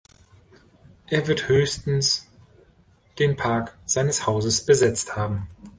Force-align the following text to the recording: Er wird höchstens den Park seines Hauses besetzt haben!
Er 1.11 1.27
wird 1.27 1.47
höchstens 1.47 2.27
den 3.19 3.35
Park 3.35 3.77
seines 3.85 4.25
Hauses 4.25 4.65
besetzt 4.65 5.15
haben! 5.15 5.47